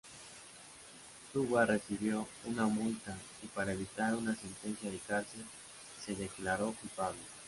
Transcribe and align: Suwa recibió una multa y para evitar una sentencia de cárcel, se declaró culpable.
Suwa 1.31 1.63
recibió 1.67 2.27
una 2.45 2.65
multa 2.65 3.15
y 3.43 3.45
para 3.45 3.71
evitar 3.73 4.15
una 4.15 4.35
sentencia 4.35 4.89
de 4.89 4.97
cárcel, 4.97 5.45
se 6.03 6.15
declaró 6.15 6.73
culpable. 6.73 7.19